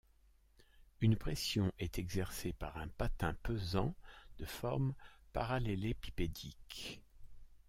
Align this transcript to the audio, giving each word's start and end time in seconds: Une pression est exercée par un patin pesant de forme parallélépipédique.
Une 1.01 1.15
pression 1.15 1.71
est 1.77 1.99
exercée 1.99 2.53
par 2.53 2.75
un 2.77 2.87
patin 2.87 3.35
pesant 3.43 3.93
de 4.39 4.45
forme 4.45 4.95
parallélépipédique. 5.31 7.03